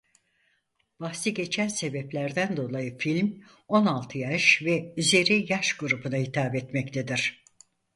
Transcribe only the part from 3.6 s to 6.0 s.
on altı yaş ve üzeri yaş